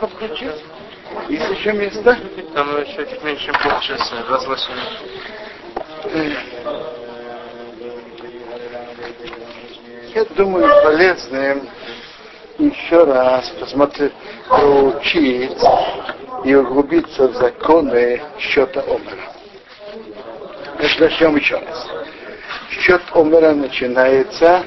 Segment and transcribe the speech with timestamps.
[0.00, 0.64] можно включить.
[1.28, 2.18] Есть еще место?
[2.54, 4.16] Там еще чуть меньше чем полчаса.
[4.28, 4.84] Разглашение.
[10.14, 11.68] Я думаю, полезным
[12.58, 14.12] еще раз посмотреть,
[14.48, 15.58] проучить
[16.44, 19.32] и углубиться в законы счета Омера.
[20.78, 21.88] Значит, начнем еще раз.
[22.70, 24.64] Счет Омера начинается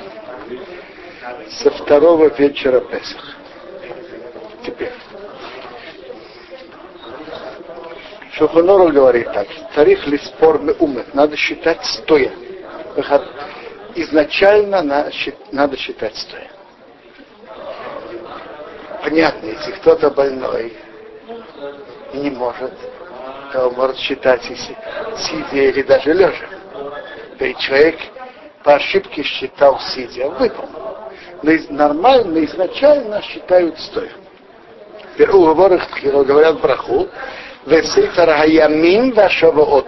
[1.50, 3.36] со второго вечера Песах.
[4.66, 4.93] Теперь.
[8.34, 12.32] Шухонору говорит так, тарих ли спор умет, надо считать стоя.
[13.96, 14.82] Изначально
[15.52, 16.50] надо считать стоя.
[19.04, 20.74] Понятно, если кто-то больной
[22.14, 22.74] и не может,
[23.52, 24.76] то может считать если
[25.16, 26.48] сидя или даже лежа.
[27.38, 28.00] Да и человек
[28.64, 31.12] по ошибке считал сидя, выполнил.
[31.44, 34.12] Но нормально изначально считают стоя.
[35.18, 37.10] В уговорах говорят браху,
[37.66, 39.88] Весейфер Хаямин Вашаваот.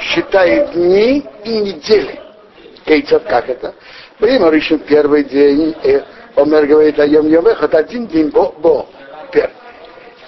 [0.00, 2.20] Считает дни и недели.
[2.84, 3.74] Кейцев, как это?
[4.18, 5.74] Время решим первый день.
[5.84, 6.02] И
[6.36, 8.52] Омер говорит о Йом Йомех, это один день Бо.
[8.58, 8.86] бо.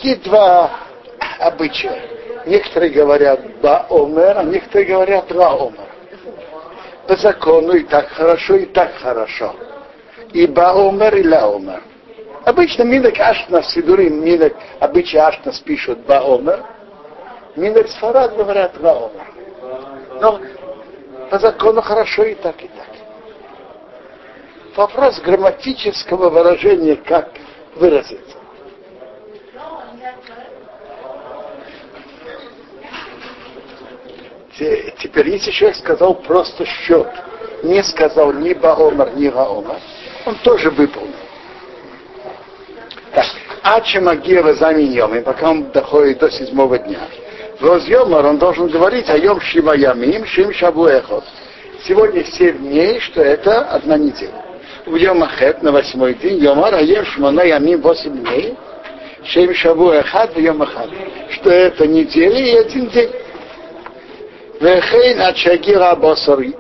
[0.01, 0.71] Есть два
[1.39, 2.03] обычая.
[2.47, 5.89] Некоторые говорят Ба Омер, а некоторые говорят Ра Омер.
[7.07, 9.55] По закону и так хорошо, и так хорошо.
[10.33, 11.83] И Ба Омер, и Ла Омер.
[12.45, 16.65] Обычно Минек Ашнас, Сидурим, Минек, обычно Ашнас пишут Ба Омер,
[17.57, 19.33] Минек Сфарад говорят Раомар.
[20.21, 20.41] Но
[21.31, 22.89] по закону хорошо и так, и так.
[24.77, 27.31] Вопрос грамматического выражения, как
[27.77, 28.39] выразиться.
[34.99, 37.09] Теперь, если человек сказал просто счет,
[37.63, 39.81] не сказал ни Баомар, ни Гаомар,
[40.27, 41.15] он тоже выполнил.
[43.15, 43.27] Так,
[43.63, 47.01] а чем Агева заменем, и пока он доходит до седьмого дня.
[47.63, 51.25] Розьемар, он должен говорить о Йом Шива Ямим, Шим Шабуэхот.
[51.87, 54.45] Сегодня семь дней, что это одна неделя.
[54.85, 58.57] ביום הח', на восьмой день, יאמר היום שמונה ימים, восемь дней,
[59.25, 60.91] שהם שבוע אחד ויום אחד.
[61.31, 63.11] Что это неделя и один день.
[64.61, 66.57] וכן עד שיגיע לארבעה עשר.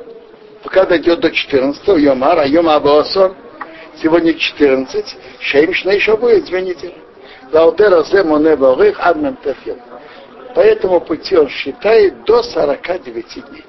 [0.63, 3.33] Пока дойдет до 14 יאמר, היום ארבעה עשר,
[4.01, 6.95] сегодня 14, שהם שני שבועות, две недели.
[7.51, 9.79] ועל דרך זה מונה והולך עד מ"ט יום.
[10.55, 13.65] По этому пути он считает до 49 дней.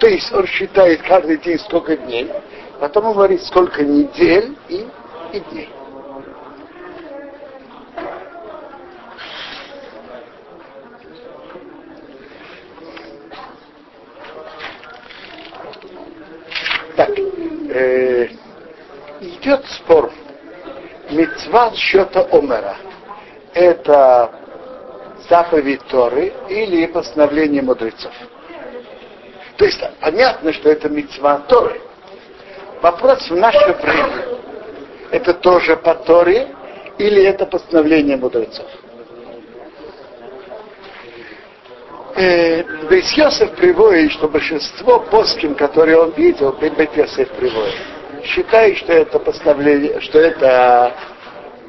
[0.00, 2.30] То есть он считает каждый день сколько дней,
[2.80, 4.86] потом он говорит сколько недель и,
[5.32, 5.70] и дней.
[16.96, 17.10] Так,
[17.70, 18.28] э,
[19.20, 20.12] идет спор.
[21.10, 22.76] Мецва счета Омера
[23.54, 24.30] это
[25.28, 28.12] заповедь Торы или постановление мудрецов.
[29.56, 31.80] То есть понятно, что это мецва Торы.
[32.82, 34.24] Вопрос в наше время.
[35.10, 36.48] Это тоже по Торе
[36.98, 38.66] или это постановление мудрецов?
[42.16, 47.74] Э, Бейс Йосеф приводит, что большинство поским, которые он видел, Бейт Йосеф приводит,
[48.24, 50.94] считает, что это постановление, что это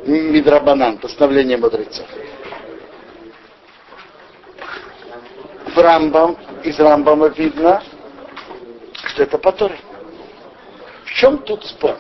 [0.06, 2.06] Мидрабанан, постановление мудрецов.
[5.74, 7.82] В Рамбам, из Рамбама видно,
[9.08, 9.52] что это по.
[9.52, 11.98] В чем тут спор?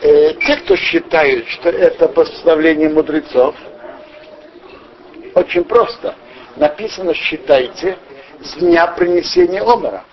[0.00, 3.56] Э, те, кто считают, что это постановление мудрецов,
[5.34, 6.14] очень просто.
[6.54, 7.98] Написано, считайте,
[8.40, 10.04] с дня принесения омара.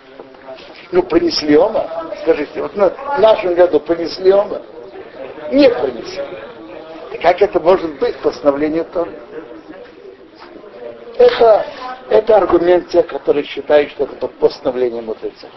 [0.91, 1.87] Ну, принесли омар.
[2.23, 4.63] Скажите, вот в нашем году принесли омар
[5.51, 6.23] не принесли.
[7.21, 9.11] Как это может быть постановление Торы?
[11.17, 11.65] Это,
[12.09, 15.49] это аргумент тех, которые считают, что это под постановлением мудрецов.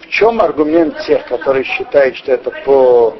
[0.00, 3.16] В чем аргумент тех, которые считают, что это по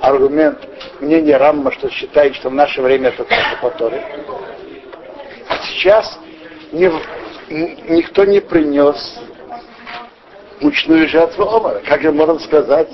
[0.00, 0.58] аргумент
[1.00, 4.04] мнения Рамма, что считает, что в наше время это только по Торе?
[5.64, 6.18] Сейчас
[6.72, 6.90] не,
[7.48, 9.20] никто не принес
[10.60, 11.80] мучную жертву Омара.
[11.80, 12.90] Как же можно сказать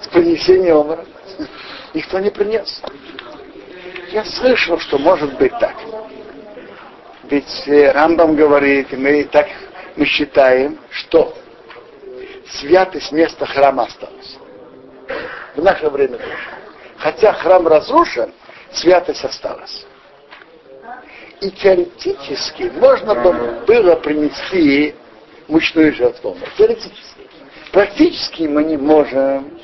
[0.00, 1.04] с принесением Омара?
[1.94, 2.82] Никто не принес.
[4.10, 5.74] Я слышал, что может быть так.
[7.24, 9.48] Ведь э, Рамбам говорит, и мы так
[9.96, 11.34] мы считаем, что
[12.60, 14.38] святость места храма осталась.
[15.54, 16.36] В наше время тоже.
[16.98, 18.32] Хотя храм разрушен,
[18.72, 19.86] святость осталась.
[21.40, 23.14] И теоретически можно
[23.66, 24.94] было принести
[25.48, 26.36] мучную жертву.
[26.56, 27.20] Теоретически.
[27.72, 29.58] Практически мы не можем,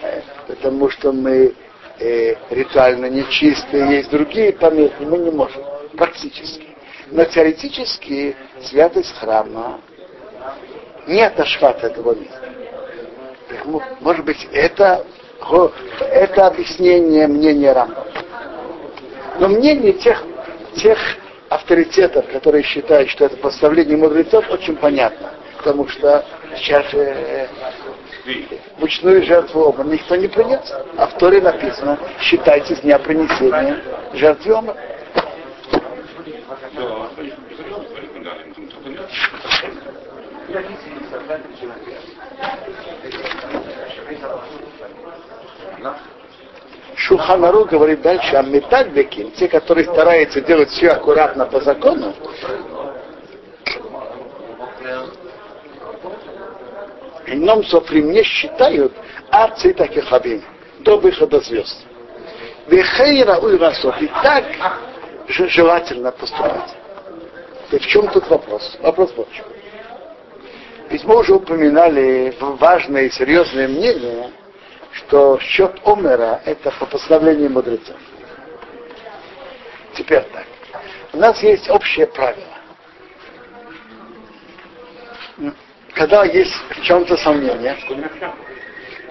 [0.00, 1.54] э, потому что мы
[1.98, 5.62] э, ритуально нечистые, есть другие помехи, мы не можем.
[5.96, 6.68] Практически.
[7.10, 9.80] Но теоретически святость храма
[11.06, 12.48] не отошла от этого места.
[14.00, 15.04] Может быть, это,
[16.00, 18.06] это объяснение мнения Рамбама.
[19.38, 20.24] Но мнение тех,
[20.76, 20.98] тех
[21.54, 25.32] авторитетов, которые считают, что это поставление мудрецов, очень понятно.
[25.58, 26.24] Потому что
[26.56, 27.46] сейчас э,
[28.78, 30.72] мучную жертву оба никто не принес.
[30.96, 33.82] А в Торе написано, считайте с дня принесения
[34.14, 34.76] жертвы оба.
[47.02, 52.14] Шуханару говорит дальше, а метальдеки, те, которые стараются делать все аккуратно по закону,
[57.26, 58.92] Ином софрим не считают
[59.30, 60.44] арцы таких хабим
[60.80, 61.86] до выхода звезд.
[62.68, 64.00] Вехейра уйрасов.
[64.00, 64.44] И так
[65.28, 66.76] желательно поступать.
[67.72, 68.76] И в чем тут вопрос?
[68.80, 69.46] Вопрос вот в чем.
[70.90, 74.30] Ведь мы уже упоминали важное и серьезное мнение,
[75.12, 77.96] что счет Омера это по постановлению мудрецов.
[79.94, 80.46] Теперь так.
[81.12, 82.46] У нас есть общее правило.
[85.92, 87.76] Когда есть в чем-то сомнение,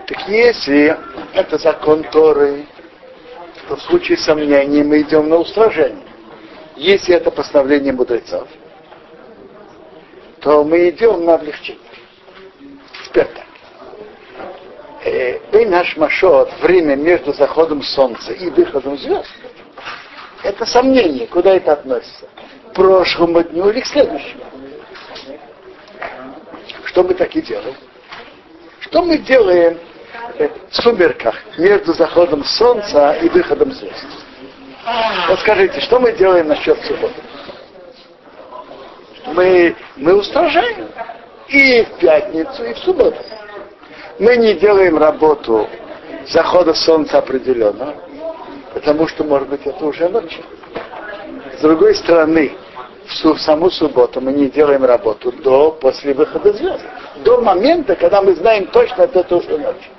[0.08, 0.98] так если
[1.36, 2.66] это закон Торы,
[3.68, 6.08] то в случае сомнений мы идем на устражение.
[6.78, 8.48] Если это постановление мудрецов,
[10.40, 11.80] то мы идем на облегчение.
[13.06, 13.51] Теперь так.
[15.04, 19.30] Э, наш Машот, время между заходом солнца и выходом звезд,
[20.44, 22.28] это сомнение, куда это относится?
[22.70, 24.44] К прошлому дню или к следующему?
[26.86, 27.76] Что мы так и делаем?
[28.82, 29.80] Что мы делаем
[30.38, 34.06] в сумерках между заходом солнца и выходом звезд?
[35.30, 37.22] Вот скажите, что мы делаем насчет субботы?
[39.28, 40.90] Мы, мы устражаем
[41.48, 43.18] и в пятницу, и в субботу.
[44.20, 45.68] Мы не делаем работу
[46.28, 47.96] захода солнца определенно,
[48.74, 50.40] потому что, может быть, это уже ночь.
[51.58, 52.54] С другой стороны,
[53.06, 56.84] в саму субботу мы не делаем работу до после выхода звезд.
[57.24, 59.90] До момента, когда мы знаем точно, что это уже ночь.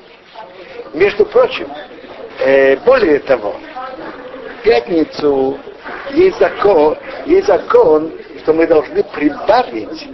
[0.94, 1.69] Между прочим,
[2.41, 3.55] э, более того,
[4.61, 5.58] в пятницу
[6.12, 8.12] есть закон, есть закон,
[8.43, 10.08] что мы должны прибавить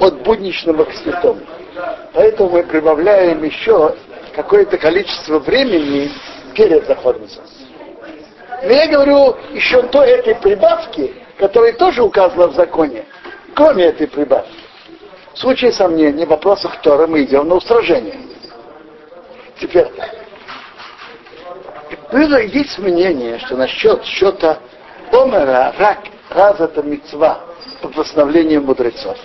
[0.00, 1.40] от будничного к святому.
[2.12, 3.94] Поэтому мы прибавляем еще
[4.34, 6.10] какое-то количество времени
[6.54, 7.52] перед заходом солнца.
[8.62, 13.04] Но я говорю еще до этой прибавки, которая тоже указана в законе,
[13.54, 14.52] кроме этой прибавки.
[15.32, 18.18] В случае сомнений в вопросах Тора мы идем на устражение.
[19.60, 19.88] Теперь.
[22.10, 24.58] Было, есть мнение, что насчет счета
[25.12, 25.98] Омера, рак,
[26.30, 27.40] раз это мецва
[27.80, 29.16] по постановлению мудрецов,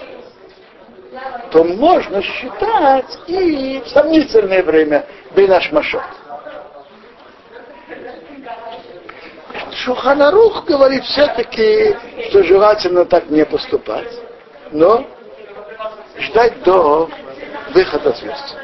[1.52, 5.06] то можно считать и в сомнительное время
[5.36, 6.02] Бейнаш Машот.
[9.76, 11.96] Шуханарух говорит все-таки,
[12.30, 14.08] что желательно так не поступать,
[14.72, 15.06] но
[16.18, 17.10] ждать до
[17.74, 18.58] выхода звезд.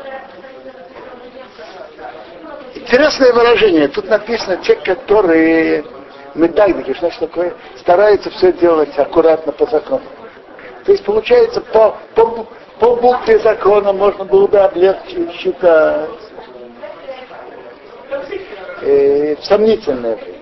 [2.76, 3.88] Интересное выражение.
[3.88, 5.84] Тут написано те, которые
[6.36, 10.02] медагдики, что такое, стараются все делать аккуратно по закону.
[10.90, 12.48] То есть получается по, по,
[12.80, 16.10] по букве закона можно было бы облегчить считать
[18.82, 20.40] э, сомнительное время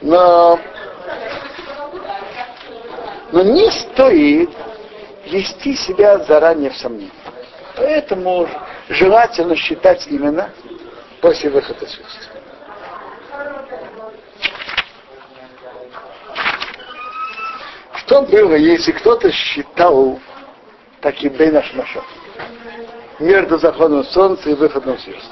[0.00, 0.58] но,
[3.30, 4.48] но не стоит
[5.26, 7.12] вести себя заранее в сомнении.
[7.76, 8.48] Поэтому
[8.88, 10.48] желательно считать именно
[11.20, 12.30] после выхода звезд.
[18.08, 20.18] Что было, если кто-то считал
[21.02, 21.74] таким бейнаш
[23.18, 25.30] между заходом солнца и выходом звезд?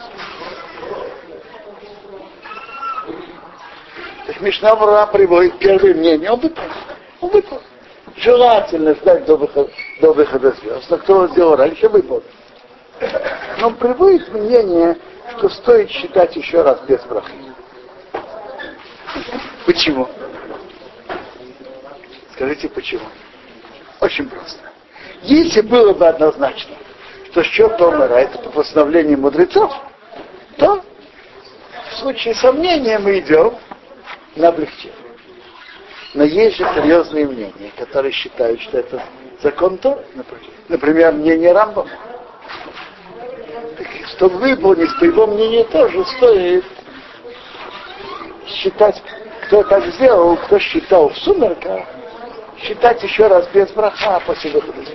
[4.27, 6.73] Так Мишнавра приводит первое мнение, он выполнил.
[7.23, 7.63] Он выполнил.
[8.17, 9.71] Желательно ждать до выхода,
[10.03, 10.85] до выхода звезд.
[10.91, 12.25] Но кто сделал раньше, выполнил.
[13.59, 14.99] Но приводит мнение,
[15.39, 17.33] что стоит считать еще раз без брахи.
[19.65, 20.07] Почему?
[22.37, 23.07] Скажите, почему?
[24.01, 24.61] Очень просто.
[25.23, 26.77] Если было бы однозначно,
[27.31, 29.75] что счет Томера это по постановлению мудрецов,
[30.59, 30.85] то
[31.91, 33.55] в случае сомнения мы идем
[34.37, 34.93] на облегчение.
[36.13, 39.03] Но есть же серьезные мнения, которые считают, что это
[39.43, 40.05] закон то,
[40.69, 41.91] например, мнение Рамбама.
[44.15, 46.65] чтобы выполнить, по его мнению, тоже стоит
[48.47, 49.03] считать,
[49.47, 51.87] кто так сделал, кто считал в сумерках,
[52.59, 54.89] считать еще раз без браха после выхода из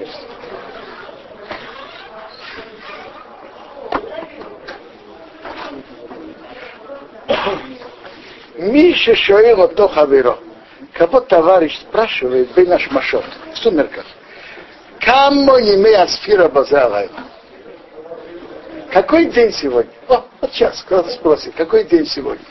[8.57, 10.37] Миша Шоэла до Хаверо.
[10.93, 14.05] Кого товарищ спрашивает, вы наш машот, в сумерках.
[14.99, 17.23] Камо имея сфера базалайла.
[18.91, 19.91] Какой день сегодня?
[20.09, 22.45] О, вот сейчас кто-то спросит, какой день сегодня?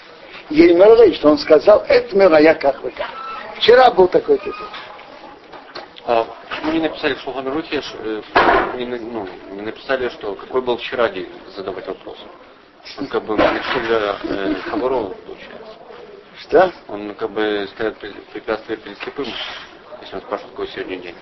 [0.49, 3.11] Еймерлей, что он сказал, это я как вы как.
[3.59, 4.55] Вчера был такой день.
[6.13, 7.81] А, почему не написали в Шулханрухе,
[8.75, 12.19] не, ну, не написали, что какой был вчера день, задавать вопрос?
[12.99, 15.77] Он как бы решили э, Хабарова, получается.
[16.41, 16.73] Что?
[16.89, 17.97] Он как бы ставит
[18.33, 19.27] препятствие перед слепым,
[20.01, 21.17] если он спрашивает, какой сегодня день.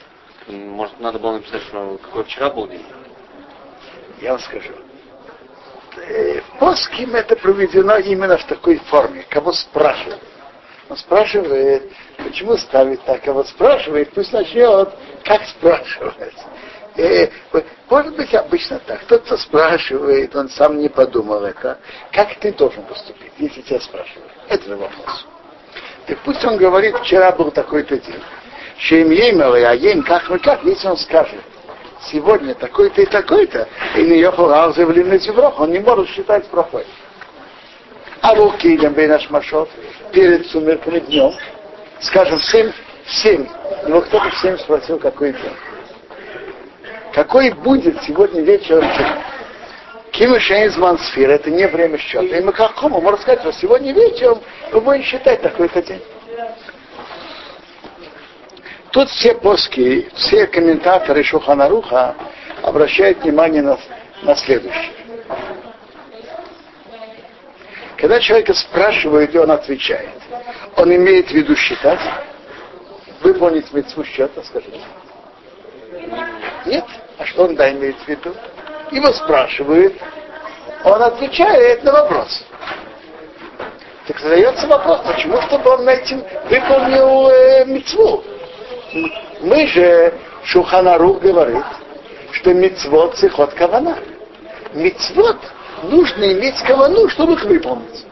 [0.47, 2.87] Может, надо было написать, что какой вчера был день?
[4.23, 4.73] Я вам скажу.
[5.99, 10.23] Э, Поским это проведено именно в такой форме, кого спрашивают.
[10.89, 14.89] Он спрашивает, почему ставит так, а вот спрашивает, пусть начнет,
[15.25, 16.35] как спрашивать.
[16.97, 17.29] Э,
[17.89, 19.03] может быть, обычно так.
[19.03, 21.79] Кто-то спрашивает, он сам не подумал это.
[22.13, 24.33] Как ты должен поступить, если тебя спрашивают?
[24.49, 25.27] Это же вопрос.
[26.07, 28.23] Так пусть он говорит, вчера был такой-то день.
[28.79, 31.41] Шем еймел, а ейм как мы как, если он скажет,
[32.11, 36.87] сегодня такой-то и такой-то, и не ехал Зеврох, он не может считать проходит.
[38.21, 39.69] А руки идем наш машот
[40.13, 41.33] перед сумерками днем,
[42.01, 42.73] скажем, в 7,
[43.05, 43.47] в 7.
[43.87, 45.57] Его кто-то в 7 спросил, какой день.
[47.13, 48.85] Какой будет сегодня вечером
[50.13, 52.37] Кимышейнзман сфер, это не время счета.
[52.37, 54.41] И мы как кому можно сказать, что сегодня вечером
[54.73, 56.03] мы будем считать такой-то день.
[58.91, 62.17] Тут все поски, все комментаторы Шуханаруха
[62.63, 63.79] обращают внимание на,
[64.23, 64.98] на следующее.
[68.09, 70.15] Когда человека спрашивают, и он отвечает,
[70.77, 72.01] он имеет в виду считать,
[73.21, 74.81] выполнить мецву счета, скажите.
[76.65, 76.87] Нет?
[77.19, 78.35] А что он да имеет в виду?
[78.93, 79.95] Его спрашивают,
[80.85, 82.47] он отвечает на вопрос.
[84.07, 88.25] Так задается вопрос, почему, чтобы он этим выполнил э, мецву?
[89.43, 91.67] Мы же, Шуханарух говорит,
[92.33, 93.99] что мецвод цехот кавана.
[94.73, 95.37] Мецвод
[95.85, 98.05] нужно иметь кавану, чтобы их выполнить.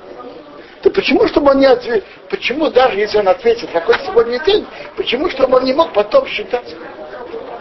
[0.83, 5.29] То почему, чтобы он не ответил, почему даже если он ответит, какой сегодня день, почему,
[5.31, 6.77] чтобы он не мог потом считать?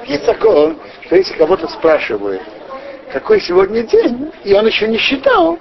[0.06, 2.42] Есть закон, что если кого-то спрашивают,
[3.12, 5.58] какой сегодня день, и он еще не считал,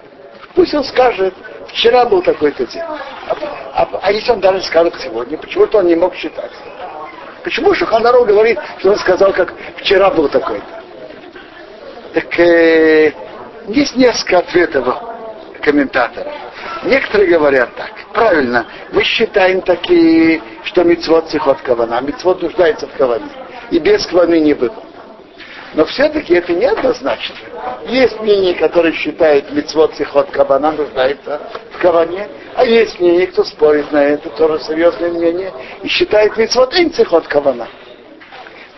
[0.55, 1.33] пусть он скажет,
[1.69, 2.83] вчера был такой-то день.
[2.83, 3.37] А,
[3.75, 6.53] а, а если он даже скажет сегодня, почему-то он не мог считать.
[7.43, 10.83] Почему Шуханару говорит, что он сказал, как вчера был такой-то?
[12.15, 13.13] Так э,
[13.69, 14.87] есть несколько ответов
[15.63, 16.33] комментаторов.
[16.85, 17.93] Некоторые говорят так.
[18.13, 22.01] Правильно, мы считаем такие, что мицвод цехот кавана.
[22.01, 23.29] Мицвод нуждается в каване.
[23.71, 24.75] И без каваны не было.
[25.75, 27.35] Но все-таки это не однозначно.
[27.89, 31.41] Есть мнение, которое считает мицвод цехот кабана нуждается
[31.73, 35.53] в каване, а есть мнение, кто спорит на это, тоже серьезное мнение,
[35.83, 37.67] и считает мицвод ин цехот кавана.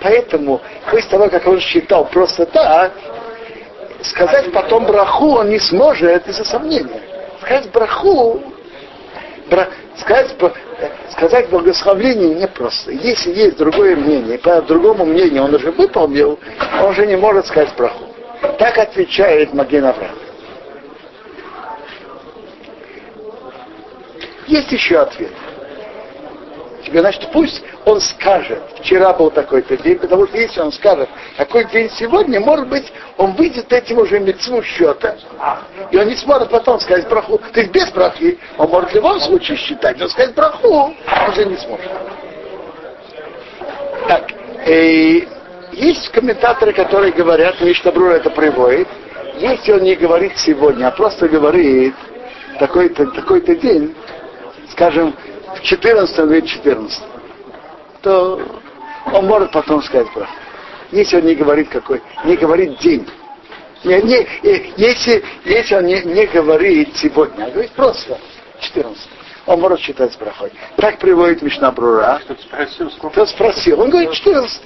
[0.01, 2.93] Поэтому, после того, как он считал просто так,
[4.03, 7.01] сказать потом браху он не сможет из-за сомнения.
[7.41, 8.43] Сказать браху,
[9.51, 10.35] бра, сказать,
[11.11, 12.93] сказать благословление непросто.
[12.93, 16.39] Если есть другое мнение, по другому мнению он уже выполнил,
[16.83, 18.05] он уже не может сказать браху.
[18.59, 19.93] Так отвечает Маген.
[24.47, 25.33] Есть еще ответ.
[26.87, 31.65] Тебе, значит, пусть он скажет, вчера был такой-то день, потому что если он скажет, какой
[31.65, 35.17] день сегодня, может быть, он выйдет этим уже мецву счета,
[35.91, 37.39] и он не сможет потом сказать браху.
[37.39, 40.97] То есть без брахи он может в любом случае считать, но сказать браху он
[41.29, 41.91] уже не сможет.
[44.07, 44.31] Так,
[44.69, 45.27] и
[45.73, 48.87] есть комментаторы, которые говорят, Миштабрур это приводит,
[49.39, 51.97] если он не говорит сегодня, а просто говорит
[52.61, 53.93] такой-то такой день,
[54.71, 55.17] скажем,
[55.59, 57.03] в 14 или 14,
[58.03, 58.41] то
[59.13, 60.33] он может потом сказать браху.
[60.93, 63.07] Если он не говорит какой, не говорит день.
[63.85, 64.27] Не, не,
[64.77, 68.19] если, если он не, не говорит сегодня, а говорит просто
[68.61, 69.09] 14
[69.47, 70.53] он может считать с брахой.
[70.77, 72.21] Так приводит Мишна Брура.
[72.25, 73.81] Кто спросил, Кто спросил?
[73.81, 74.63] Он говорит 14.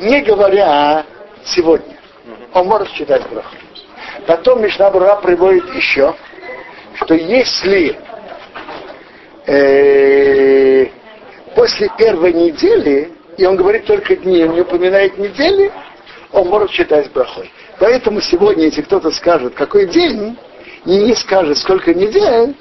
[0.00, 1.04] Не, говоря
[1.44, 1.96] сегодня.
[2.52, 3.58] Он может считать брахой.
[4.26, 6.14] Потом Мишна Брура приводит еще,
[6.94, 7.98] что если
[9.46, 10.86] э,
[11.54, 15.72] после первой недели, и он говорит только дни, он не упоминает недели,
[16.32, 17.50] он может считать брахой.
[17.78, 20.36] Поэтому сегодня, если кто-то скажет, какой день,
[20.84, 22.54] и не скажет, сколько недель,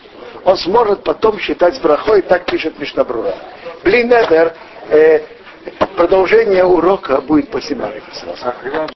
[0.43, 3.33] он сможет потом считать брахой, так пишет Мишнабрура.
[3.83, 5.21] Блин, э,
[5.95, 8.11] продолжение урока будет после Марифа.